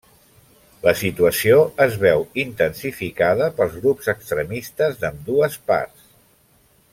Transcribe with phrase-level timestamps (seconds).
[0.85, 6.11] La situació es veu intensificada pels grups extremistes d'ambdues parts.